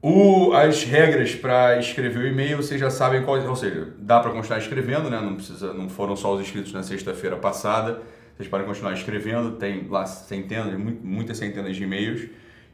[0.00, 4.30] O, as regras para escrever o e-mail, vocês já sabem qual, ou seja, dá para
[4.30, 5.20] continuar escrevendo, né?
[5.20, 8.00] Não precisa, não foram só os inscritos na sexta-feira passada.
[8.36, 12.28] Vocês podem continuar escrevendo, tem lá centenas, muitas centenas de e-mails.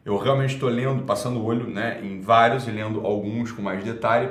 [0.05, 3.83] Eu realmente estou lendo, passando o olho, né, em vários e lendo alguns com mais
[3.83, 4.29] detalhe.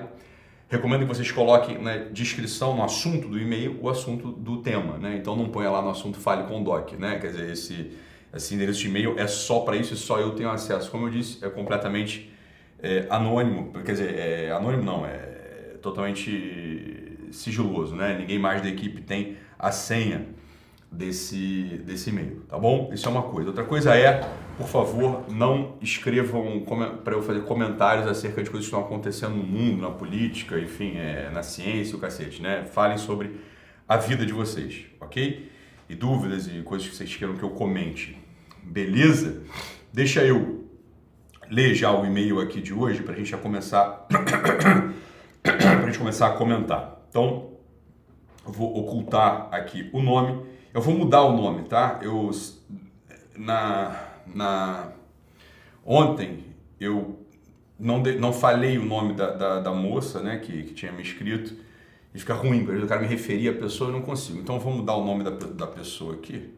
[0.74, 5.16] Recomendo que vocês coloquem na descrição, no assunto do e-mail, o assunto do tema, né?
[5.16, 7.20] Então não ponha lá no assunto Fale com Doc, né?
[7.20, 7.92] Quer dizer, esse,
[8.34, 10.90] esse endereço de e-mail é só para isso e só eu tenho acesso.
[10.90, 12.34] Como eu disse, é completamente
[12.82, 18.18] é, anônimo, quer dizer, é, anônimo não, é totalmente sigiloso, né?
[18.18, 20.26] Ninguém mais da equipe tem a senha
[20.94, 22.90] desse, desse e-mail, tá bom?
[22.94, 23.50] Isso é uma coisa.
[23.50, 24.22] Outra coisa é,
[24.58, 26.64] por favor, não escrevam
[27.04, 30.98] para eu fazer comentários acerca de coisas que estão acontecendo no mundo, na política, enfim,
[30.98, 32.66] é, na ciência, o cacete, né?
[32.66, 33.32] Falem sobre
[33.88, 35.52] a vida de vocês, ok?
[35.90, 38.18] E dúvidas e coisas que vocês queiram que eu comente.
[38.64, 39.42] Beleza?
[39.92, 40.64] Deixa eu
[41.50, 44.08] ler já o e-mail aqui de hoje para a gente já começar
[45.44, 47.04] para gente começar a comentar.
[47.10, 47.52] Então,
[48.46, 50.44] vou ocultar aqui o nome.
[50.74, 52.00] Eu vou mudar o nome, tá?
[52.02, 52.32] Eu
[53.38, 54.92] na na
[55.86, 56.46] ontem
[56.80, 57.20] eu
[57.80, 61.02] não, de, não falei o nome da, da, da moça, né, que, que tinha me
[61.02, 61.56] escrito.
[62.14, 64.40] E fica ruim, porque eu quero me referir à pessoa e não consigo.
[64.40, 66.54] Então, vou mudar o nome da, da pessoa aqui.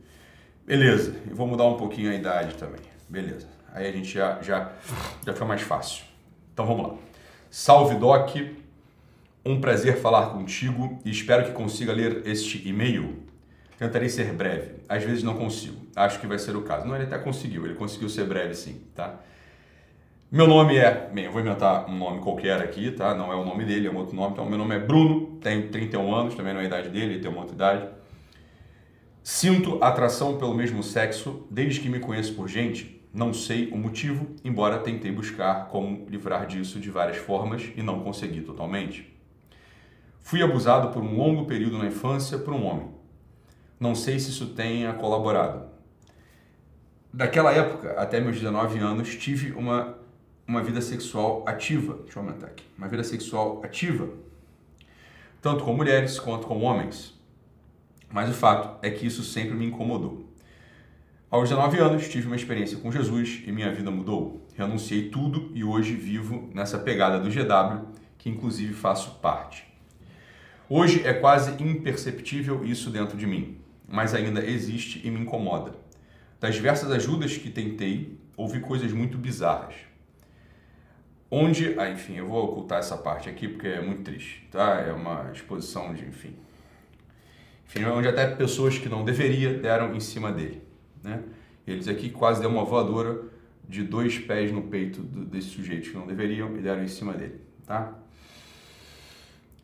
[0.65, 2.81] Beleza, e vou mudar um pouquinho a idade também.
[3.07, 3.47] Beleza.
[3.71, 4.71] Aí a gente já, já,
[5.25, 6.03] já fica mais fácil.
[6.53, 6.95] Então vamos lá.
[7.49, 8.35] Salve Doc,
[9.45, 13.23] um prazer falar contigo e espero que consiga ler este e-mail.
[13.77, 15.85] Tentarei ser breve, às vezes não consigo.
[15.95, 16.87] Acho que vai ser o caso.
[16.87, 19.19] Não, ele até conseguiu, ele conseguiu ser breve sim, tá?
[20.31, 23.13] Meu nome é, bem, eu vou inventar um nome qualquer aqui, tá?
[23.13, 24.33] Não é o nome dele, é um outro nome.
[24.33, 27.19] Então, meu nome é Bruno, tenho 31 anos, também não é a idade dele, ele
[27.19, 27.87] tem uma outra idade.
[29.23, 34.35] Sinto atração pelo mesmo sexo desde que me conheço por gente não sei o motivo,
[34.43, 39.09] embora tentei buscar como livrar disso de várias formas e não consegui totalmente.
[40.21, 42.89] Fui abusado por um longo período na infância por um homem.
[43.79, 45.67] Não sei se isso tenha colaborado.
[47.13, 49.97] Daquela época, até meus 19 anos, tive uma,
[50.47, 51.99] uma vida sexual ativa.
[52.03, 52.65] Deixa eu aumentar aqui.
[52.77, 54.09] Uma vida sexual ativa.
[55.41, 57.13] Tanto com mulheres quanto com homens.
[58.11, 60.25] Mas o fato é que isso sempre me incomodou.
[61.29, 64.47] Aos 19 anos, tive uma experiência com Jesus e minha vida mudou.
[64.55, 67.87] Renunciei tudo e hoje vivo nessa pegada do GW,
[68.17, 69.65] que inclusive faço parte.
[70.69, 73.57] Hoje é quase imperceptível isso dentro de mim,
[73.87, 75.73] mas ainda existe e me incomoda.
[76.39, 79.75] Das diversas ajudas que tentei, ouvi coisas muito bizarras.
[81.29, 84.81] Onde, ah, enfim, eu vou ocultar essa parte aqui porque é muito triste, tá?
[84.81, 86.35] É uma exposição de, enfim.
[87.67, 90.61] Enfim, onde até pessoas que não deveria deram em cima dele.
[91.03, 91.23] Né?
[91.65, 93.23] Eles aqui quase deu uma voadora
[93.67, 97.41] de dois pés no peito desse sujeito que não deveriam e deram em cima dele.
[97.65, 97.93] Tá?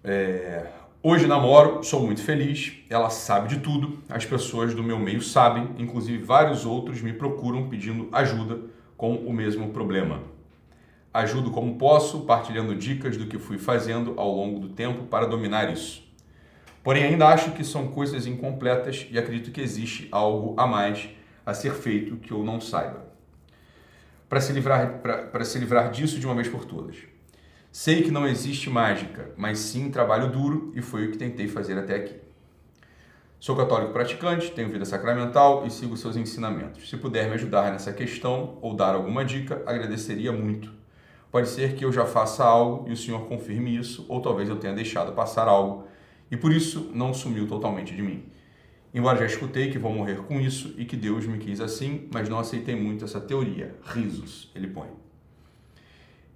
[0.03, 0.67] É...
[1.03, 5.71] Hoje namoro, sou muito feliz, ela sabe de tudo, as pessoas do meu meio sabem,
[5.79, 8.59] inclusive vários outros me procuram pedindo ajuda
[8.95, 10.21] com o mesmo problema.
[11.11, 15.73] Ajudo como posso, partilhando dicas do que fui fazendo ao longo do tempo para dominar
[15.73, 16.07] isso.
[16.83, 21.09] Porém, ainda acho que são coisas incompletas e acredito que existe algo a mais
[21.43, 23.07] a ser feito que eu não saiba.
[24.29, 26.95] Para se, livrar, para se livrar disso de uma vez por todas.
[27.71, 31.77] Sei que não existe mágica, mas sim trabalho duro e foi o que tentei fazer
[31.77, 32.15] até aqui.
[33.39, 36.89] Sou católico praticante, tenho vida sacramental e sigo seus ensinamentos.
[36.89, 40.69] Se puder me ajudar nessa questão ou dar alguma dica, agradeceria muito.
[41.31, 44.57] Pode ser que eu já faça algo e o Senhor confirme isso, ou talvez eu
[44.57, 45.87] tenha deixado passar algo
[46.29, 48.25] e por isso não sumiu totalmente de mim.
[48.93, 52.27] Embora já escutei que vou morrer com isso e que Deus me quis assim, mas
[52.27, 53.75] não aceitei muito essa teoria.
[53.81, 54.89] Risos, ele põe.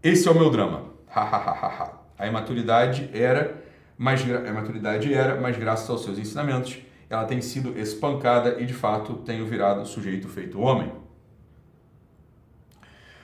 [0.01, 0.94] Esse é o meu drama.
[1.15, 3.63] A imaturidade era,
[3.97, 6.79] mas a imaturidade era, mas graças aos seus ensinamentos,
[7.09, 10.91] ela tem sido espancada e de fato tenho virado sujeito feito homem.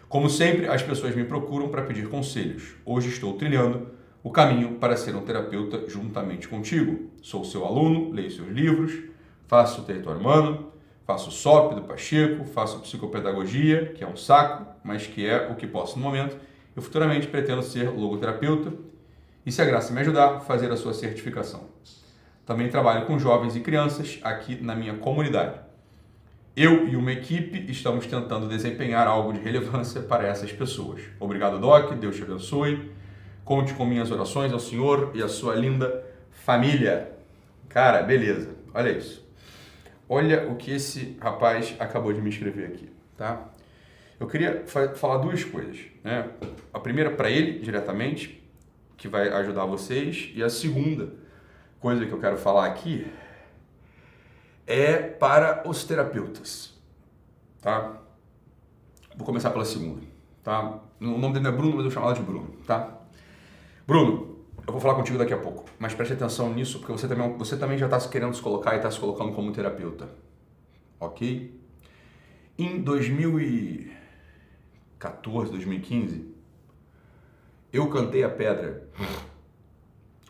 [0.07, 2.75] Como sempre, as pessoas me procuram para pedir conselhos.
[2.85, 3.91] Hoje estou trilhando
[4.23, 7.09] o caminho para ser um terapeuta juntamente contigo.
[7.21, 8.93] Sou seu aluno, leio seus livros,
[9.47, 10.71] faço o território humano,
[11.11, 15.67] Faço SOP do Pacheco, faço psicopedagogia, que é um saco, mas que é o que
[15.67, 16.37] posso no momento.
[16.75, 18.73] Eu futuramente pretendo ser logoterapeuta
[19.45, 21.65] e, se a graça me ajudar, fazer a sua certificação.
[22.45, 25.59] Também trabalho com jovens e crianças aqui na minha comunidade.
[26.55, 31.01] Eu e uma equipe estamos tentando desempenhar algo de relevância para essas pessoas.
[31.19, 31.93] Obrigado, Doc.
[31.93, 32.91] Deus te abençoe.
[33.45, 37.11] Conte com minhas orações ao Senhor e à sua linda família.
[37.69, 38.49] Cara, beleza.
[38.73, 39.25] Olha isso.
[40.09, 43.49] Olha o que esse rapaz acabou de me escrever aqui, tá?
[44.21, 46.29] Eu queria falar duas coisas, né?
[46.71, 48.47] A primeira para ele diretamente,
[48.95, 51.15] que vai ajudar vocês, e a segunda
[51.79, 53.11] coisa que eu quero falar aqui
[54.67, 56.79] é para os terapeutas,
[57.63, 57.99] tá?
[59.17, 60.03] Vou começar pela segunda,
[60.43, 60.79] tá?
[60.99, 62.99] O nome dele é Bruno, mas eu vou chamar de Bruno, tá?
[63.87, 67.35] Bruno, eu vou falar contigo daqui a pouco, mas preste atenção nisso, porque você também,
[67.39, 70.07] você também já está querendo se colocar e está se colocando como terapeuta,
[70.99, 71.59] ok?
[72.55, 72.79] Em
[75.01, 76.31] 2014, 2015,
[77.73, 78.87] eu cantei a pedra,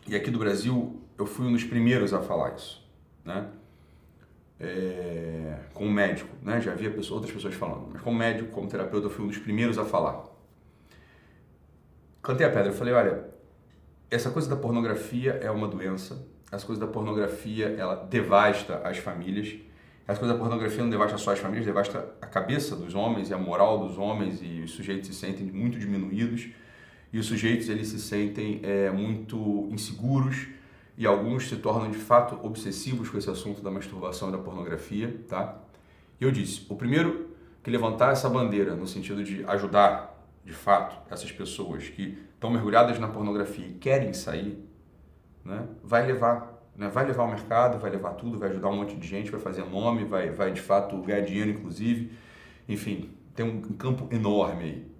[0.06, 2.82] e aqui do Brasil eu fui um dos primeiros a falar isso,
[3.24, 3.48] né?
[4.58, 6.60] É, como médico, né?
[6.60, 9.38] Já havia pessoas, outras pessoas falando, mas como médico, como terapeuta, eu fui um dos
[9.38, 10.24] primeiros a falar.
[12.22, 13.28] Cantei a pedra, eu falei, olha,
[14.10, 16.26] essa coisa da pornografia é uma doença.
[16.50, 19.56] Essa coisa da pornografia, ela devasta as famílias.
[20.12, 23.34] Essa coisa da pornografia não devasta só as famílias, devasta a cabeça dos homens e
[23.34, 26.50] a moral dos homens e os sujeitos se sentem muito diminuídos
[27.10, 30.48] e os sujeitos eles se sentem é, muito inseguros
[30.98, 35.18] e alguns se tornam de fato obsessivos com esse assunto da masturbação e da pornografia,
[35.26, 35.58] tá?
[36.20, 37.30] E eu disse, o primeiro
[37.62, 42.98] que levantar essa bandeira no sentido de ajudar de fato essas pessoas que estão mergulhadas
[42.98, 44.62] na pornografia e querem sair,
[45.42, 48.96] né, vai levar, né, vai levar o mercado, vai levar tudo, vai ajudar um monte
[48.96, 52.12] de gente, vai fazer nome, vai, vai de fato ganhar dinheiro, inclusive.
[52.68, 54.92] Enfim, tem um campo enorme aí.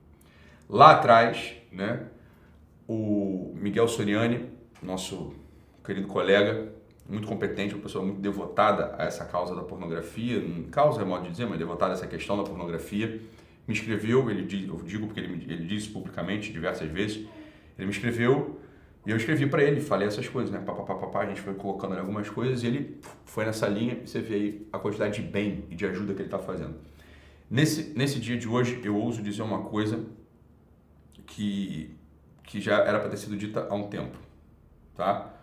[0.69, 2.07] Lá atrás, né,
[2.87, 4.51] o Miguel Soriani,
[4.83, 5.35] nosso
[5.85, 6.73] querido colega,
[7.09, 11.31] muito competente, uma pessoa muito devotada a essa causa da pornografia, causa é modo de
[11.31, 13.21] dizer, mas devotada a essa questão da pornografia,
[13.67, 17.27] me escreveu, ele, eu digo porque ele, ele disse publicamente diversas vezes,
[17.79, 18.61] ele me escreveu
[19.05, 20.61] e eu escrevi para ele, falei essas coisas, né?
[20.61, 24.21] Papapá, papá, a gente foi colocando algumas coisas e ele foi nessa linha e você
[24.21, 26.77] vê aí a quantidade de bem e de ajuda que ele está fazendo.
[27.51, 30.05] Nesse, nesse dia de hoje, eu ouso dizer uma coisa
[31.27, 31.97] que,
[32.45, 34.17] que já era para ter sido dita há um tempo,
[34.95, 35.35] tá?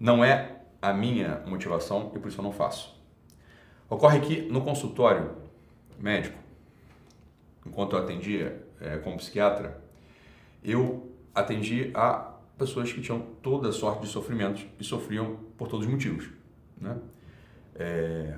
[0.00, 2.96] Não é a minha motivação e por isso eu não faço.
[3.90, 5.32] Ocorre que no consultório
[5.98, 6.38] médico,
[7.64, 9.80] enquanto eu atendia é, como psiquiatra,
[10.64, 15.92] eu atendi a pessoas que tinham toda sorte de sofrimentos e sofriam por todos os
[15.92, 16.28] motivos.
[16.80, 16.96] Né?
[17.74, 18.36] É,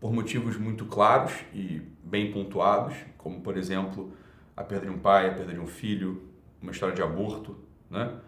[0.00, 4.12] por motivos muito claros e bem pontuados, como por exemplo
[4.56, 6.22] a perda de um pai, a perda de um filho,
[6.62, 7.56] uma história de aborto,
[7.90, 8.18] né?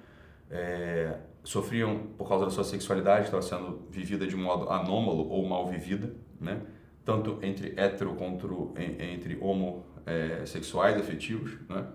[0.50, 5.68] É, sofriam por causa da sua sexualidade, estava sendo vivida de modo anômalo ou mal
[5.68, 6.60] vivida, né?
[7.04, 11.86] tanto entre hétero quanto entre homossexuais é, afetivos, né?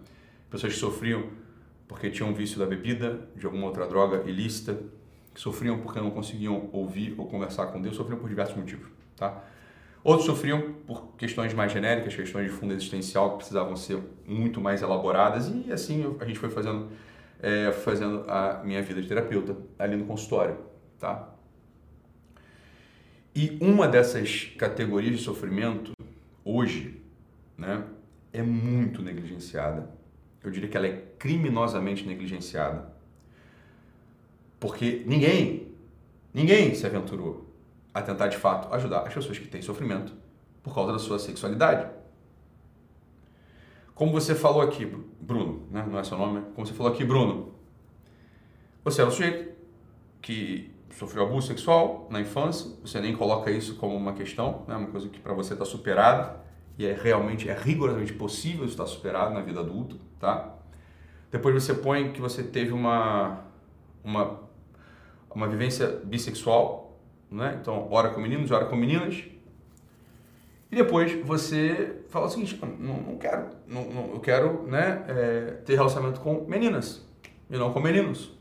[0.50, 1.30] pessoas que sofriam
[1.88, 4.80] porque tinham vício da bebida, de alguma outra droga ilícita,
[5.34, 8.88] que sofriam porque não conseguiam ouvir ou conversar com Deus, sofriam por diversos motivos,
[9.18, 9.44] tá?
[10.04, 14.82] Outros sofriam por questões mais genéricas, questões de fundo existencial que precisavam ser muito mais
[14.82, 16.90] elaboradas e assim a gente foi fazendo,
[17.42, 20.58] é, fazendo a minha vida de terapeuta ali no consultório,
[21.00, 21.34] tá?
[23.36, 25.92] E uma dessas categorias de sofrimento
[26.44, 27.02] hoje,
[27.58, 27.84] né,
[28.32, 29.90] é muito negligenciada.
[30.48, 32.94] Eu diria que ela é criminosamente negligenciada.
[34.60, 35.74] Porque ninguém,
[36.34, 37.54] ninguém se aventurou
[37.94, 40.14] a tentar de fato ajudar as pessoas que têm sofrimento
[40.62, 41.90] por causa da sua sexualidade.
[43.94, 44.86] Como você falou aqui,
[45.22, 45.86] Bruno, né?
[45.90, 47.54] não é seu nome, como você falou aqui, Bruno,
[48.84, 49.56] você é um sujeito
[50.22, 54.76] que sofreu abuso sexual na infância, você nem coloca isso como uma questão, né?
[54.76, 56.45] uma coisa que para você está superada,
[56.78, 60.56] e é realmente, é rigorosamente possível estar superado na vida adulta, tá?
[61.32, 63.46] Depois você põe que você teve uma,
[64.04, 64.42] uma,
[65.34, 67.00] uma vivência bissexual,
[67.32, 67.58] né?
[67.62, 69.24] Então, ora com meninos, ora com meninas.
[70.72, 75.42] E depois você fala o seguinte, não, não quero, não, não, eu quero né, é,
[75.66, 77.06] ter relacionamento com meninas
[77.50, 78.34] e não com meninos.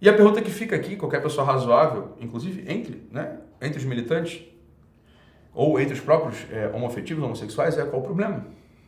[0.00, 4.42] E a pergunta que fica aqui, qualquer pessoa razoável, inclusive entre, né, entre os militantes,
[5.54, 8.46] ou entre os próprios é, homoafetivos, homossexuais, é qual o problema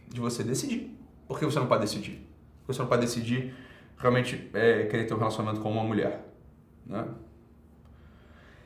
[0.09, 0.97] de você decidir.
[1.26, 2.26] Por que você não pode decidir?
[2.61, 3.54] Porque você não pode decidir
[3.99, 6.25] realmente é, querer ter um relacionamento com uma mulher.
[6.87, 7.06] Né?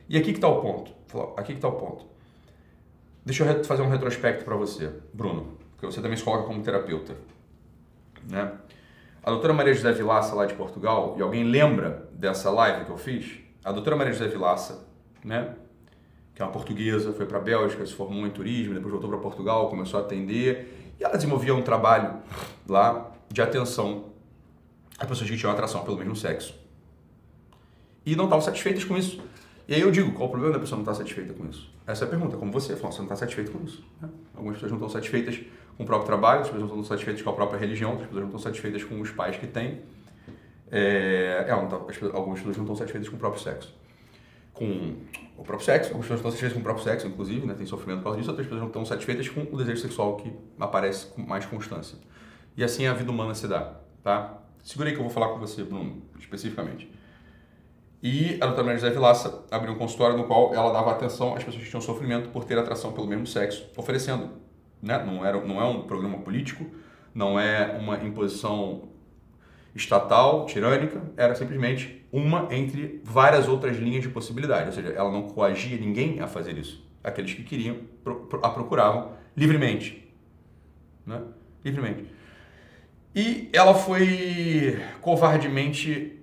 [0.09, 0.93] E aqui que está o ponto.
[1.37, 2.07] Aqui que está o ponto.
[3.25, 7.15] Deixa eu fazer um retrospecto para você, Bruno, porque você também se coloca como terapeuta.
[8.29, 8.53] Né?
[9.23, 12.97] A doutora Maria José Vilaça, lá de Portugal, e alguém lembra dessa live que eu
[12.97, 13.41] fiz?
[13.63, 14.87] A doutora Maria José Vilaça,
[15.23, 15.55] né?
[16.39, 19.19] Que é uma portuguesa, foi para a Bélgica, se formou em turismo, depois voltou para
[19.19, 22.15] Portugal, começou a atender, e ela desenvolvia um trabalho
[22.69, 24.05] lá de atenção
[24.97, 26.55] a pessoas que tinham atração pelo mesmo sexo.
[28.07, 29.21] E não estavam satisfeitas com isso.
[29.67, 31.69] E aí eu digo, qual o problema da pessoa não estar satisfeita com isso?
[31.85, 33.85] Essa é a pergunta, como você falou, você não está satisfeito com isso.
[34.01, 34.09] Né?
[34.33, 35.41] Algumas pessoas não estão satisfeitas
[35.77, 38.23] com o próprio trabalho, outras pessoas não estão satisfeitas com a própria religião, outras pessoas
[38.23, 39.81] não estão satisfeitas com os pais que têm.
[40.71, 43.75] É, é, algumas pessoas não estão satisfeitas com o próprio sexo.
[44.59, 44.97] Com
[45.37, 47.55] o próprio sexo, algumas pessoas estão satisfeitas com o próprio sexo, inclusive, né?
[47.55, 50.33] tem sofrimento por causa disso, outras pessoas não estão satisfeitas com o desejo sexual que
[50.59, 51.97] aparece com mais constância.
[52.57, 54.43] E assim a vida humana se dá, tá?
[54.65, 56.91] Segura aí que eu vou falar com você, Bruno, especificamente.
[58.03, 61.43] E a doutora Maria José Vilaça abriu um consultório no qual ela dava atenção às
[61.43, 64.31] pessoas que tinham sofrimento por ter atração pelo mesmo sexo, oferecendo.
[64.83, 64.99] Né?
[65.05, 66.65] Não, era, não é um programa político,
[67.15, 68.89] não é uma imposição
[69.79, 74.67] estatal, tirânica, era simplesmente uma entre várias outras linhas de possibilidade.
[74.67, 76.87] Ou seja, ela não coagia ninguém a fazer isso.
[77.03, 77.77] Aqueles que queriam
[78.43, 80.13] a procuravam livremente.
[81.07, 81.23] Né?
[81.65, 82.07] Livremente.
[83.15, 86.21] E ela foi covardemente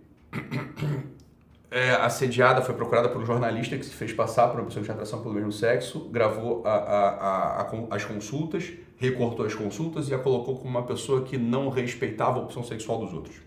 [1.71, 4.91] é, assediada, foi procurada por um jornalista que se fez passar por uma pessoa de
[4.91, 10.19] atração pelo mesmo sexo, gravou a, a, a, as consultas, recortou as consultas e a
[10.19, 13.44] colocou como uma pessoa que não respeitava a opção sexual dos outros.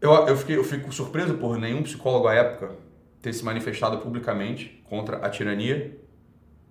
[0.00, 2.76] Eu, eu, fiquei, eu fico surpreso por nenhum psicólogo à época
[3.22, 5.98] ter se manifestado publicamente contra a tirania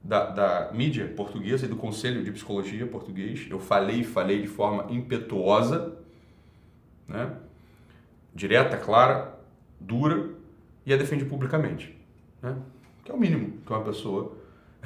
[0.03, 3.47] da, da mídia portuguesa e do Conselho de Psicologia português.
[3.49, 5.97] Eu falei e falei de forma impetuosa,
[7.07, 7.35] né?
[8.33, 9.37] direta, clara,
[9.79, 10.29] dura,
[10.85, 11.97] e a defendi publicamente.
[12.41, 12.55] Né?
[13.03, 14.37] Que é o mínimo que uma pessoa,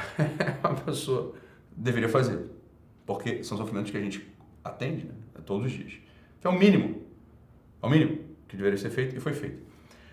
[0.63, 1.35] uma pessoa
[1.75, 2.49] deveria fazer.
[3.05, 4.25] Porque são sofrimentos que a gente
[4.63, 5.13] atende né?
[5.45, 5.93] todos os dias.
[6.39, 7.01] Que é o mínimo.
[7.83, 9.61] É o mínimo que deveria ser feito e foi feito.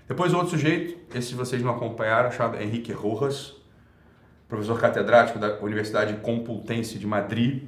[0.06, 3.56] Depois outro sujeito, esse vocês não acompanharam, chamado Henrique Rojas,
[4.48, 7.64] professor catedrático da Universidade Complutense de Madrid,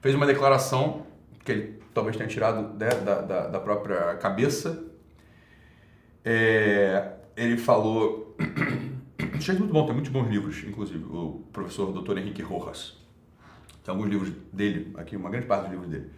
[0.00, 1.06] fez uma declaração
[1.44, 4.82] que ele talvez tenha tirado né, da, da, da, própria cabeça.
[6.24, 8.34] É, ele falou.
[9.36, 12.18] Achei muito bom, tem muitos bons livros, inclusive, o professor Dr.
[12.18, 12.96] Henrique Rojas.
[13.84, 16.10] Tem alguns livros dele, aqui, uma grande parte dos livros dele.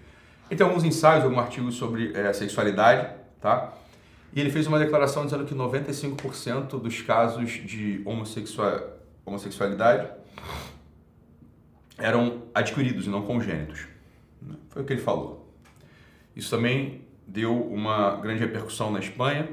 [0.57, 3.73] Tem alguns ensaios, alguns artigos sobre é, sexualidade, tá?
[4.35, 8.81] E ele fez uma declaração dizendo que 95% dos casos de homossexual,
[9.25, 10.09] homossexualidade
[11.99, 13.87] eram adquiridos e não congênitos.
[14.71, 15.53] Foi o que ele falou.
[16.35, 19.49] Isso também deu uma grande repercussão na Espanha.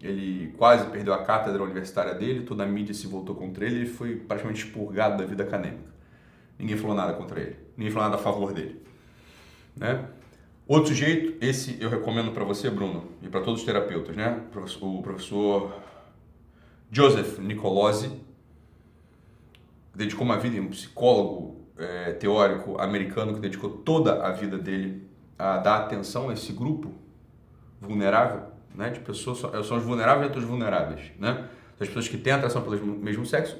[0.00, 3.86] Ele quase perdeu a cátedra universitária dele, toda a mídia se voltou contra ele e
[3.86, 5.90] foi praticamente expurgado da vida acadêmica.
[6.58, 8.80] Ninguém falou nada contra ele, ninguém falou nada a favor dele.
[9.76, 10.04] Né?
[10.70, 14.40] Outro jeito, esse eu recomendo para você, Bruno, e para todos os terapeutas, né?
[14.80, 15.74] O professor
[16.92, 18.12] Joseph Nicolosi
[19.92, 25.56] dedicou uma vida, um psicólogo é, teórico americano que dedicou toda a vida dele a
[25.56, 26.92] dar atenção a esse grupo
[27.80, 28.90] vulnerável, né?
[28.90, 31.48] De pessoas, são os vulneráveis entre os vulneráveis, né?
[31.80, 33.58] As pessoas que têm atração pelo mesmo sexo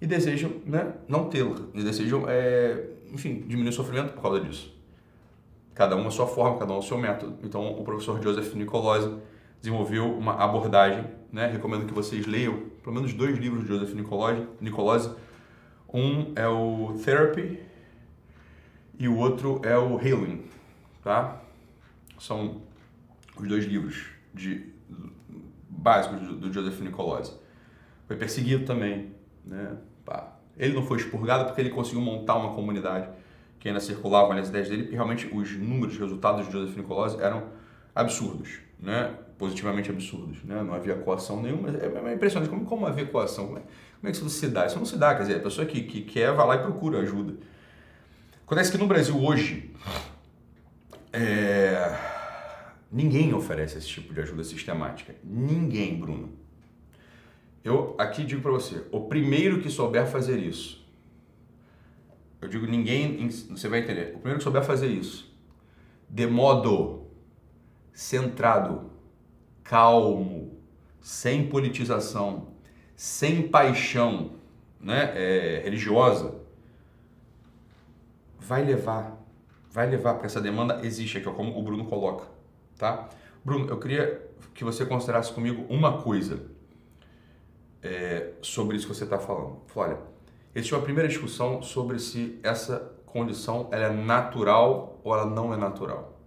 [0.00, 0.94] e desejam, né?
[1.06, 2.82] Não tê-la, e desejam, é,
[3.12, 4.79] enfim, diminuir o sofrimento por causa disso.
[5.74, 7.38] Cada um a sua forma, cada um o seu método.
[7.42, 9.16] Então, o professor Joseph Nicolosi
[9.60, 11.46] desenvolveu uma abordagem, né?
[11.46, 14.46] Recomendo que vocês leiam pelo menos dois livros de Joseph Nicolosi.
[14.60, 15.14] Nicolosi.
[15.92, 17.60] Um é o Therapy
[18.98, 20.44] e o outro é o Healing,
[21.02, 21.40] tá?
[22.18, 22.62] São
[23.36, 24.72] os dois livros de
[25.68, 27.32] básicos do, Joseph Nicolosi.
[28.06, 29.12] Foi perseguido também,
[29.44, 29.76] né?
[30.56, 33.08] Ele não foi expurgado porque ele conseguiu montar uma comunidade
[33.60, 37.22] que ainda circulavam as ideias dele, e realmente os números, os resultados de Joseph Nicolosi
[37.22, 37.44] eram
[37.94, 39.14] absurdos, né?
[39.40, 40.42] positivamente absurdos.
[40.42, 40.62] Né?
[40.62, 41.68] Não havia coação nenhuma.
[41.70, 43.46] É, é impressionante como, como havia coação.
[43.46, 44.66] Como é, como é que isso se dá?
[44.66, 47.00] Isso não se dá, quer dizer, a pessoa que, que quer vai lá e procura
[47.00, 47.34] ajuda.
[48.46, 49.70] Acontece que no Brasil hoje,
[51.12, 51.96] é...
[52.90, 55.14] ninguém oferece esse tipo de ajuda sistemática.
[55.22, 56.30] Ninguém, Bruno.
[57.62, 60.79] Eu aqui digo para você, o primeiro que souber fazer isso,
[62.40, 64.10] eu digo ninguém, você vai entender.
[64.10, 65.32] O primeiro que souber fazer isso,
[66.08, 67.06] de modo
[67.92, 68.90] centrado,
[69.62, 70.58] calmo,
[71.00, 72.48] sem politização,
[72.96, 74.32] sem paixão
[74.80, 76.34] né, é, religiosa,
[78.38, 79.18] vai levar,
[79.70, 82.26] vai levar para essa demanda existe aqui, como o Bruno coloca,
[82.78, 83.08] tá?
[83.44, 86.50] Bruno, eu queria que você considerasse comigo uma coisa.
[87.82, 89.58] é, sobre isso que você está falando.
[89.74, 89.98] Olha,
[90.54, 95.56] existe uma primeira discussão sobre se essa condição ela é natural ou ela não é
[95.56, 96.20] natural.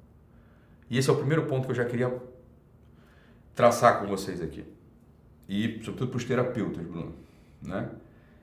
[0.89, 2.21] E esse é o primeiro ponto que eu já queria
[3.55, 4.65] traçar com vocês aqui.
[5.47, 7.13] E sobretudo para os terapeutas, Bruno.
[7.61, 7.89] Né?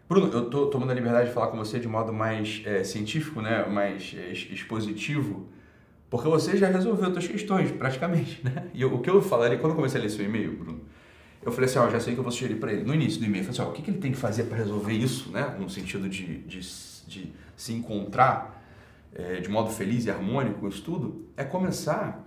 [0.09, 3.41] Bruno, eu estou tomando a liberdade de falar com você de modo mais é, científico,
[3.41, 3.67] né?
[3.67, 5.49] mais é, expositivo,
[6.09, 8.41] porque você já resolveu suas questões, praticamente.
[8.45, 8.69] Né?
[8.75, 10.81] E eu, o que eu falaria, quando eu comecei a ler seu e-mail, Bruno,
[11.43, 12.85] eu falei assim, ó, já sei que eu vou sugerir para ele.
[12.85, 14.45] No início do e-mail, eu falei assim, ó, o que, que ele tem que fazer
[14.45, 15.57] para resolver isso, né?
[15.59, 16.61] no sentido de, de,
[17.07, 18.63] de se encontrar
[19.15, 22.27] é, de modo feliz e harmônico com isso tudo, é começar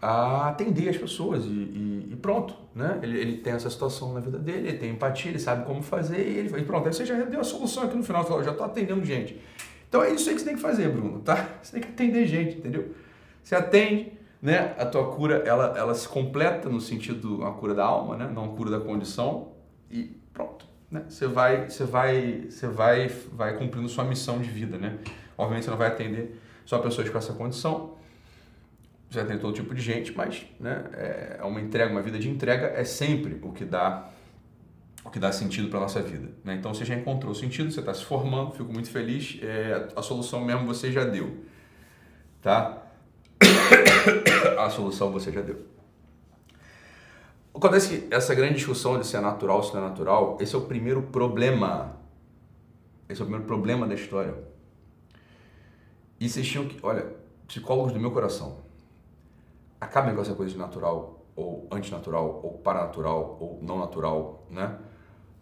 [0.00, 2.98] a atender as pessoas e, e, e pronto, né?
[3.02, 6.18] Ele, ele, tem essa situação na vida dele, ele tem empatia, ele sabe como fazer
[6.18, 8.50] e, ele, e pronto, aí você já deu a solução aqui no final, falou, já
[8.50, 9.40] estou atendendo gente.
[9.88, 11.56] Então é isso aí que você tem que fazer, Bruno, tá?
[11.62, 12.94] Você tem que atender gente, entendeu?
[13.42, 14.12] Você atende,
[14.44, 14.74] né?
[14.78, 18.30] A tua cura, ela, ela se completa no sentido uma cura da alma, né?
[18.30, 19.52] Não cura da condição
[19.90, 21.06] e pronto, né?
[21.08, 24.98] Você vai, você vai, você vai, vai cumprindo sua missão de vida, né?
[25.38, 27.94] Obviamente você não vai atender só pessoas com essa condição,
[29.08, 32.28] já tem todo tipo de gente, mas né, é, é uma entrega, uma vida de
[32.28, 34.10] entrega é sempre o que dá
[35.04, 36.30] o que dá sentido para nossa vida.
[36.42, 36.54] Né?
[36.54, 39.38] Então você já encontrou o sentido, você está se formando, fico muito feliz.
[39.42, 41.44] É, a solução mesmo você já deu,
[42.42, 42.83] tá?
[44.58, 45.64] a solução você já deu.
[47.54, 50.58] Acontece essa grande discussão de se é natural ou se não é natural, esse é
[50.58, 51.96] o primeiro problema.
[53.08, 54.34] Esse é o primeiro problema da história.
[56.18, 57.14] E vocês tinham que, olha,
[57.46, 58.58] psicólogos do meu coração,
[59.80, 64.78] acabem com essa coisa de natural ou antinatural ou paranatural ou não natural, né?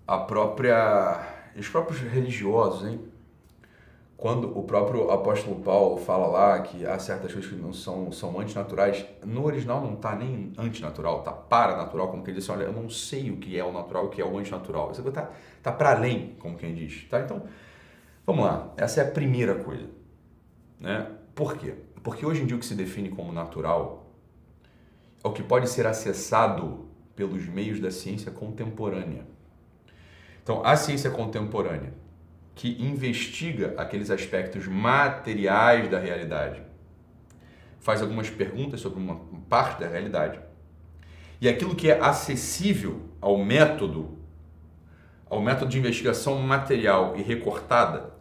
[0.07, 3.01] A própria os próprios religiosos, hein?
[4.23, 8.39] Quando o próprio apóstolo Paulo fala lá que há certas coisas que não são, são
[8.39, 12.73] antinaturais, no original não está nem antinatural, está paranatural, como quem diz assim, olha, eu
[12.73, 14.93] não sei o que é o natural o que é o antinatural.
[14.93, 15.29] Isso está
[15.61, 17.05] tá para além, como quem diz.
[17.11, 17.19] Tá?
[17.19, 17.43] Então,
[18.25, 18.73] vamos lá.
[18.77, 19.91] Essa é a primeira coisa.
[20.79, 21.11] Né?
[21.35, 21.75] Por quê?
[22.01, 24.07] Porque hoje em dia o que se define como natural
[25.25, 29.27] é o que pode ser acessado pelos meios da ciência contemporânea.
[30.45, 31.93] Então, a ciência contemporânea,
[32.55, 36.63] que investiga aqueles aspectos materiais da realidade,
[37.81, 39.17] faz algumas perguntas sobre uma
[39.49, 40.39] parte da realidade,
[41.41, 44.19] e aquilo que é acessível ao método,
[45.29, 48.15] ao método de investigação material e recortada,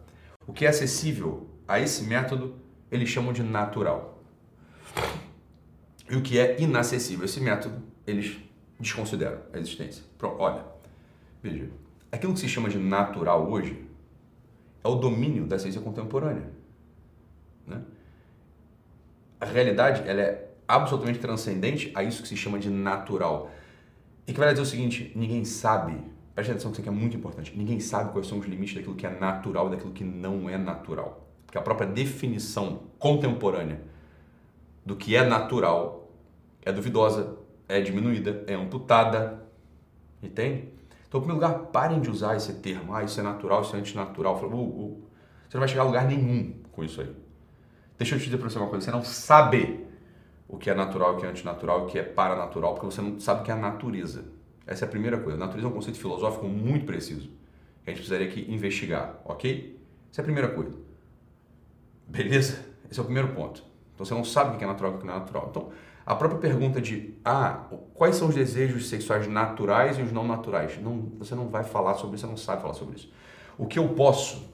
[0.46, 2.56] o que é acessível a esse método,
[2.90, 4.12] eles chamam de natural
[6.10, 7.24] e o que é inacessível.
[7.24, 8.38] Esse método, eles
[8.78, 10.04] desconsideram a existência.
[10.18, 10.64] Pronto, olha,
[11.42, 11.70] veja,
[12.10, 13.86] aquilo que se chama de natural hoje
[14.82, 16.50] é o domínio da ciência contemporânea.
[17.66, 17.80] Né?
[19.40, 23.50] A realidade ela é absolutamente transcendente a isso que se chama de natural.
[24.26, 25.96] E que vai dizer o seguinte, ninguém sabe,
[26.34, 28.94] preste atenção que isso aqui é muito importante, ninguém sabe quais são os limites daquilo
[28.94, 31.26] que é natural daquilo que não é natural.
[31.44, 33.80] Porque a própria definição contemporânea
[34.86, 36.08] do que é natural
[36.64, 37.36] é duvidosa,
[37.68, 39.42] é diminuída, é amputada.
[40.22, 40.68] Entende?
[41.12, 42.94] Então, em primeiro lugar, parem de usar esse termo.
[42.94, 44.34] Ah, isso é natural, isso é antinatural.
[44.34, 45.02] Uh, uh.
[45.46, 47.14] Você não vai chegar a lugar nenhum com isso aí.
[47.98, 48.86] Deixa eu te dizer para você uma coisa.
[48.86, 49.86] Você não sabe
[50.48, 53.20] o que é natural, o que é antinatural, o que é paranatural, porque você não
[53.20, 54.24] sabe o que é a natureza.
[54.66, 55.36] Essa é a primeira coisa.
[55.36, 57.28] A natureza é um conceito filosófico muito preciso.
[57.84, 59.78] Que a gente precisaria aqui investigar, ok?
[60.10, 60.78] Essa é a primeira coisa.
[62.08, 62.64] Beleza?
[62.90, 63.62] Esse é o primeiro ponto.
[64.02, 65.46] Então você não sabe o que é natural e o que não é natural.
[65.50, 65.70] Então,
[66.04, 70.80] a própria pergunta de ah, quais são os desejos sexuais naturais e os não naturais?
[70.82, 73.12] Não, você não vai falar sobre isso, você não sabe falar sobre isso.
[73.56, 74.50] O que eu posso,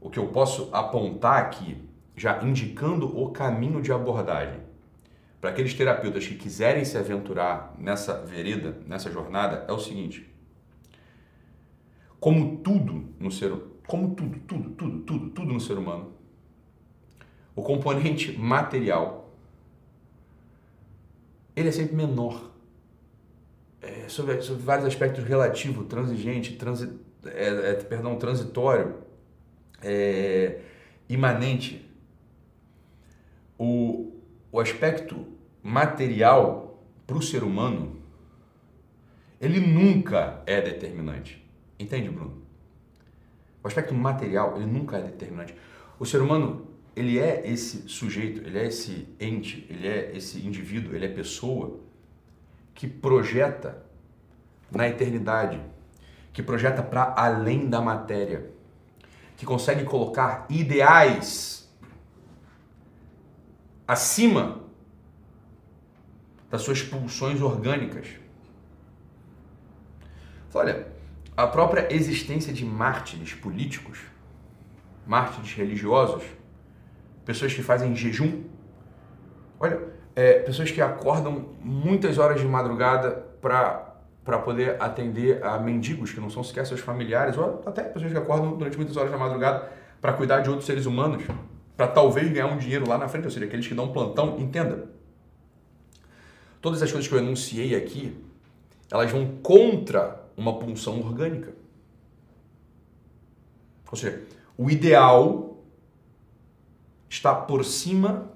[0.00, 1.76] o que eu posso apontar aqui,
[2.16, 4.60] já indicando o caminho de abordagem
[5.40, 10.30] para aqueles terapeutas que quiserem se aventurar nessa vereda, nessa jornada, é o seguinte:
[12.18, 13.52] como tudo no ser,
[13.86, 16.12] como tudo, tudo, tudo, tudo, tudo no ser humano,
[17.54, 19.20] o componente material
[21.54, 22.50] ele é sempre menor.
[23.82, 26.92] É, sobre, sobre, vários aspectos relativo, transigente, transi,
[27.24, 28.96] é, é, perdão, transitório,
[29.82, 30.60] é,
[31.08, 31.86] imanente.
[33.58, 34.12] O,
[34.52, 35.26] o aspecto
[35.62, 37.96] material para o ser humano,
[39.40, 41.44] ele nunca é determinante.
[41.78, 42.42] Entende, Bruno?
[43.62, 45.54] O aspecto material, ele nunca é determinante.
[45.98, 46.66] O ser humano,
[47.00, 51.80] ele é esse sujeito, ele é esse ente, ele é esse indivíduo, ele é pessoa
[52.74, 53.82] que projeta
[54.70, 55.60] na eternidade,
[56.32, 58.50] que projeta para além da matéria,
[59.36, 61.68] que consegue colocar ideais
[63.88, 64.60] acima
[66.50, 68.08] das suas pulsões orgânicas.
[70.52, 70.86] Olha,
[71.34, 74.00] a própria existência de mártires políticos,
[75.06, 76.39] mártires religiosos,
[77.30, 78.42] pessoas que fazem jejum,
[79.60, 79.80] olha,
[80.16, 86.28] é, pessoas que acordam muitas horas de madrugada para poder atender a mendigos que não
[86.28, 90.12] são sequer seus familiares, ou até pessoas que acordam durante muitas horas da madrugada para
[90.12, 91.22] cuidar de outros seres humanos,
[91.76, 94.88] para talvez ganhar um dinheiro lá na frente, ou seja, aqueles que dão plantão, entenda.
[96.60, 98.20] Todas as coisas que eu enunciei aqui,
[98.90, 101.52] elas vão contra uma punção orgânica.
[103.88, 104.20] Ou seja,
[104.58, 105.49] o ideal
[107.10, 108.32] está por cima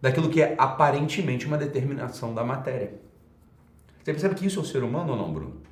[0.00, 3.00] daquilo que é aparentemente uma determinação da matéria.
[3.98, 5.62] Você percebe que isso é o ser humano ou não, Bruno?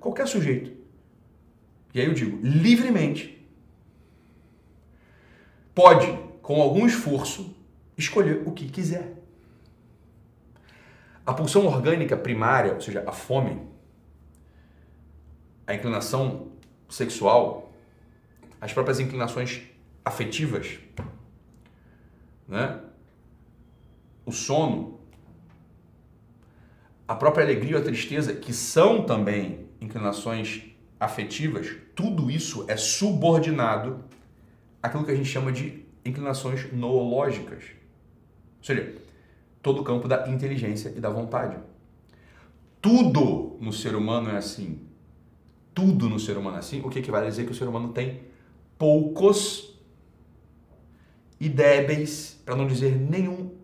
[0.00, 0.72] Qualquer sujeito.
[1.94, 3.46] E aí eu digo, livremente,
[5.72, 7.54] pode, com algum esforço,
[7.96, 9.22] escolher o que quiser.
[11.24, 13.62] A pulsão orgânica primária, ou seja, a fome,
[15.66, 16.52] a inclinação
[16.88, 17.72] sexual,
[18.60, 19.75] as próprias inclinações
[20.06, 20.78] afetivas,
[22.46, 22.80] né?
[24.24, 25.00] o sono,
[27.08, 30.62] a própria alegria ou a tristeza, que são também inclinações
[31.00, 34.04] afetivas, tudo isso é subordinado
[34.80, 37.64] àquilo que a gente chama de inclinações noológicas.
[38.58, 38.94] Ou seja,
[39.60, 41.56] todo o campo da inteligência e da vontade.
[42.80, 44.82] Tudo no ser humano é assim.
[45.74, 47.88] Tudo no ser humano é assim, o que equivale a dizer que o ser humano
[47.88, 48.22] tem
[48.78, 49.75] poucos
[51.38, 53.54] e débeis, para não dizer nenhum,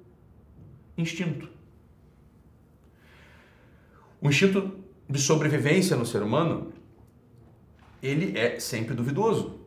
[0.97, 1.49] instinto.
[4.21, 6.73] O instinto de sobrevivência no ser humano,
[8.03, 9.61] ele é sempre duvidoso.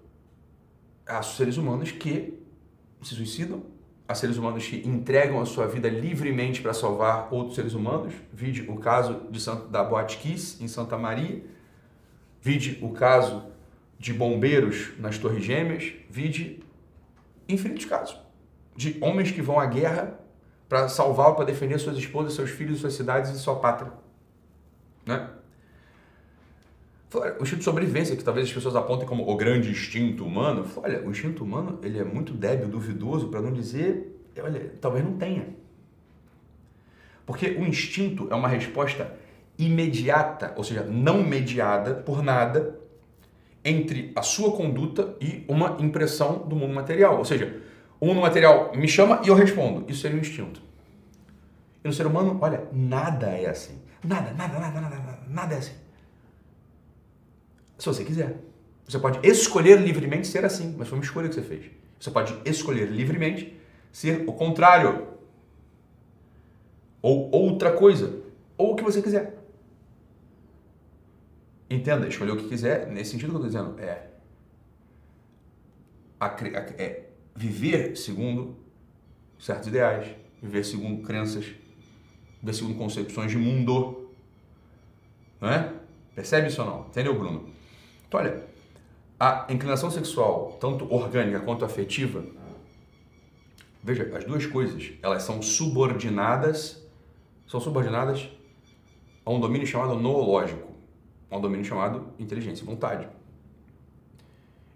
[1.06, 2.40] Há seres humanos que
[3.02, 3.64] se suicidam,
[4.08, 8.14] há seres humanos que entregam a sua vida livremente para salvar outros seres humanos.
[8.34, 11.44] Vide o caso de da Boate Kiss, em Santa Maria.
[12.42, 13.44] Vide o caso
[14.00, 15.94] de bombeiros nas Torres Gêmeas.
[16.10, 16.64] Vide
[17.48, 18.20] infinitos casos
[18.76, 20.20] de homens que vão à guerra
[20.68, 23.92] para salvar, para defender suas esposas, seus filhos, suas cidades e sua pátria.
[25.06, 25.30] Né?
[27.40, 30.66] O instinto de sobrevivência, que talvez as pessoas apontem como o grande instinto humano.
[30.76, 35.16] Olha, o instinto humano ele é muito débil, duvidoso, para não dizer, olha, talvez não
[35.18, 35.56] tenha.
[37.26, 39.16] Porque o instinto é uma resposta
[39.58, 42.78] imediata, ou seja, não mediada por nada,
[43.66, 47.18] entre a sua conduta e uma impressão do mundo material.
[47.18, 47.60] Ou seja,
[48.00, 49.84] o mundo material me chama e eu respondo.
[49.92, 50.62] Isso seria um instinto.
[51.84, 53.82] E no ser humano, olha, nada é assim.
[54.04, 55.74] Nada, nada, nada, nada, nada, é assim.
[57.80, 58.38] Se você quiser.
[58.88, 61.66] Você pode escolher livremente ser assim, mas foi uma escolha que você fez.
[62.00, 63.60] Você pode escolher livremente
[63.92, 65.08] ser o contrário.
[67.02, 68.20] Ou outra coisa.
[68.56, 69.35] Ou o que você quiser.
[71.70, 74.10] Entenda, escolher o que quiser, nesse sentido que eu estou dizendo, é,
[76.78, 78.56] é viver segundo
[79.40, 81.46] certos ideais, viver segundo crenças,
[82.40, 84.10] viver segundo concepções de mundo.
[85.42, 85.74] Não é?
[86.14, 86.80] Percebe isso ou não?
[86.88, 87.50] Entendeu, Bruno?
[88.08, 88.44] Então, olha,
[89.20, 92.24] a inclinação sexual, tanto orgânica quanto afetiva,
[93.84, 96.84] veja, as duas coisas, elas são subordinadas,
[97.48, 98.30] são subordinadas
[99.26, 100.75] a um domínio chamado noológico,
[101.30, 103.08] a um domínio chamado inteligência e vontade.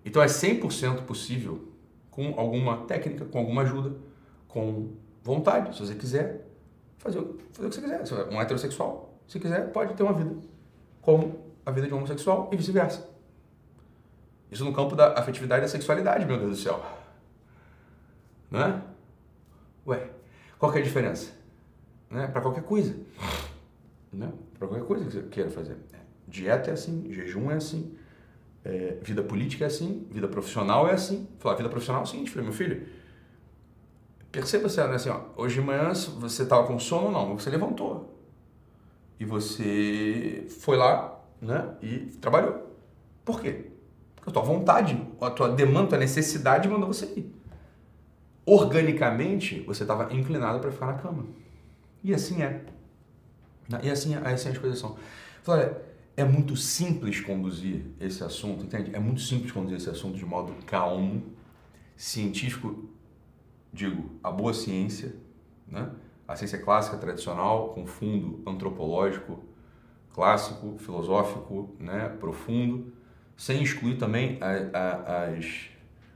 [0.03, 1.69] Então é 100% possível
[2.09, 3.95] com alguma técnica, com alguma ajuda,
[4.47, 6.47] com vontade, se você quiser,
[6.97, 7.19] fazer,
[7.51, 8.05] fazer o que você quiser.
[8.05, 10.35] Se é um heterossexual, se quiser, pode ter uma vida
[11.01, 13.07] como a vida de um homossexual e vice-versa.
[14.51, 16.83] Isso no campo da afetividade e da sexualidade, meu Deus do céu.
[18.49, 18.81] Né?
[19.85, 20.09] Ué,
[20.57, 21.31] qual que é a diferença?
[22.09, 22.27] Né?
[22.27, 22.95] Para qualquer coisa.
[24.11, 24.31] Né?
[24.57, 25.77] Para qualquer coisa que você queira fazer.
[26.29, 27.95] Dieta é assim, jejum é assim,
[28.63, 31.27] é, vida política é assim, vida profissional é assim.
[31.39, 32.87] Falar vida profissional é o seguinte, falei, meu filho,
[34.31, 37.49] perceba se né, assim, ó, hoje de manhã você estava com sono ou não, você
[37.49, 38.15] levantou.
[39.19, 42.69] E você foi lá né, e trabalhou.
[43.25, 43.65] Por quê?
[44.15, 47.35] Porque a tua vontade, a tua demanda, a tua necessidade mandou você ir.
[48.45, 51.25] Organicamente, você estava inclinado para ficar na cama.
[52.03, 52.63] E assim é.
[53.83, 54.95] E assim, assim as coisas são.
[55.43, 55.88] Falei, olha,
[56.19, 58.93] é muito simples conduzir esse assunto, entende?
[58.93, 61.23] É muito simples conduzir esse assunto de modo calmo,
[61.95, 62.89] científico,
[63.71, 65.15] digo, a boa ciência,
[65.65, 65.89] né?
[66.27, 69.43] A ciência clássica tradicional com fundo antropológico,
[70.13, 72.91] clássico, filosófico, né, profundo,
[73.37, 75.69] sem excluir também a, a, as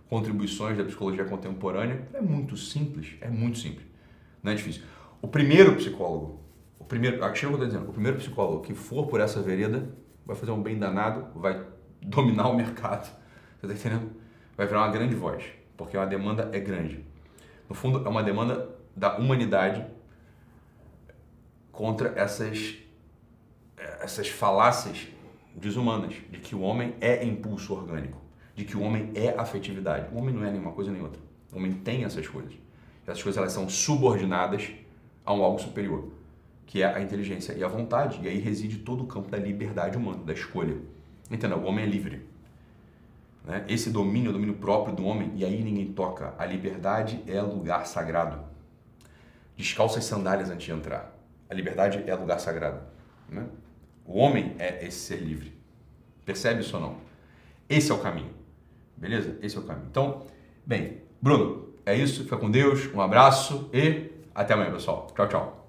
[0.10, 2.08] contribuições da psicologia contemporânea.
[2.14, 3.86] É muito simples, é muito simples,
[4.44, 4.84] não é difícil.
[5.22, 6.43] O primeiro psicólogo
[6.80, 9.90] o primeiro, que eu estou dizendo, o primeiro psicólogo que for por essa vereda
[10.26, 11.66] vai fazer um bem danado, vai
[12.02, 13.06] dominar o mercado.
[13.60, 14.12] Você está entendendo?
[14.58, 15.44] Vai virar uma grande voz,
[15.78, 17.04] porque a demanda é grande.
[17.68, 19.86] No fundo, é uma demanda da humanidade
[21.72, 22.76] contra essas,
[24.00, 25.08] essas falácias
[25.56, 28.22] desumanas de que o homem é impulso orgânico,
[28.56, 30.14] de que o homem é afetividade.
[30.14, 31.22] O homem não é nenhuma coisa nem outra.
[31.52, 32.54] O homem tem essas coisas.
[33.06, 34.72] Essas coisas elas são subordinadas
[35.26, 36.10] a um algo superior,
[36.66, 38.20] que é a inteligência e a vontade.
[38.24, 40.78] E aí reside todo o campo da liberdade humana, da escolha.
[41.30, 41.58] Entendeu?
[41.58, 42.26] O homem é livre.
[43.46, 43.66] Né?
[43.68, 46.34] Esse domínio é o domínio próprio do homem e aí ninguém toca.
[46.38, 48.40] A liberdade é lugar sagrado.
[49.56, 51.14] Descalça as sandálias antes de entrar.
[51.50, 52.82] A liberdade é lugar sagrado.
[53.30, 53.46] Né?
[54.06, 55.54] O homem é esse ser livre.
[56.26, 56.98] Percebe isso ou não?
[57.70, 58.32] Esse é o caminho.
[58.96, 59.38] Beleza?
[59.42, 59.88] Esse é o caminho.
[59.90, 60.26] Então,
[60.66, 62.24] bem, Bruno, é isso.
[62.24, 62.92] Fica com Deus.
[62.94, 65.08] Um abraço e até amanhã, pessoal.
[65.16, 65.63] Tchau, tchau.